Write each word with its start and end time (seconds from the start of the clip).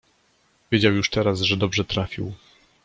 Wiedział 0.71 0.93
już 0.93 1.09
teraz, 1.09 1.41
że 1.41 1.57
dobrze 1.57 1.85
trafił. 1.85 2.33